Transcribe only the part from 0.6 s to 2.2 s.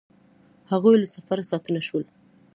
هغوی له سفره ستانه شول